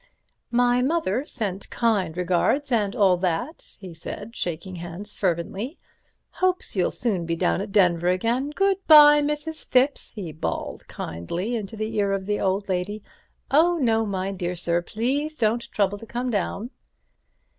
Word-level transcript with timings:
"My 0.49 0.81
mother 0.81 1.27
sent 1.27 1.69
kind 1.69 2.17
regards 2.17 2.71
and 2.71 2.95
all 2.95 3.17
that," 3.17 3.77
he 3.79 3.93
said, 3.93 4.35
shaking 4.35 4.77
hands 4.77 5.13
fervently; 5.13 5.77
"hopes 6.31 6.75
you'll 6.75 6.89
soon 6.89 7.27
be 7.27 7.35
down 7.35 7.61
at 7.61 7.71
Denver 7.71 8.07
again. 8.07 8.49
Good 8.49 8.83
bye, 8.87 9.21
Mrs. 9.21 9.63
Thipps," 9.67 10.13
he 10.15 10.31
bawled 10.31 10.87
kindly 10.87 11.55
into 11.55 11.77
the 11.77 11.95
ear 11.97 12.13
of 12.13 12.25
the 12.25 12.39
old 12.39 12.67
lady. 12.67 13.03
"Oh, 13.51 13.77
no, 13.77 14.03
my 14.03 14.31
dear 14.31 14.55
sir, 14.55 14.81
please 14.81 15.37
don't 15.37 15.71
trouble 15.71 15.99
to 15.99 16.07
come 16.07 16.31
down." 16.31 16.71